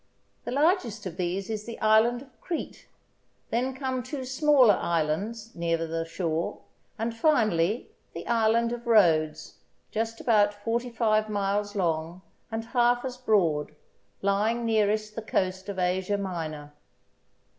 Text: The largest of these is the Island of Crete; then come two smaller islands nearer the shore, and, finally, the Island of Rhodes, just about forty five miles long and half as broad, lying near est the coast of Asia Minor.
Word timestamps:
The 0.45 0.51
largest 0.51 1.05
of 1.05 1.15
these 1.17 1.47
is 1.47 1.65
the 1.65 1.79
Island 1.79 2.23
of 2.23 2.41
Crete; 2.41 2.87
then 3.51 3.75
come 3.75 4.01
two 4.01 4.25
smaller 4.25 4.73
islands 4.73 5.53
nearer 5.53 5.85
the 5.85 6.05
shore, 6.05 6.61
and, 6.97 7.15
finally, 7.15 7.91
the 8.15 8.25
Island 8.25 8.71
of 8.73 8.87
Rhodes, 8.87 9.59
just 9.91 10.19
about 10.19 10.55
forty 10.55 10.89
five 10.89 11.29
miles 11.29 11.75
long 11.75 12.23
and 12.51 12.65
half 12.65 13.05
as 13.05 13.15
broad, 13.15 13.75
lying 14.23 14.65
near 14.65 14.89
est 14.89 15.13
the 15.13 15.21
coast 15.21 15.69
of 15.69 15.77
Asia 15.77 16.17
Minor. 16.17 16.73